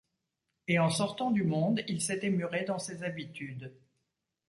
Et 0.67 0.79
en 0.79 0.89
sortant 0.89 1.29
du 1.29 1.43
monde, 1.43 1.83
il 1.87 2.01
s’était 2.01 2.31
muré 2.31 2.63
dans 2.63 2.79
ses 2.79 3.03
habitudes. 3.03 3.71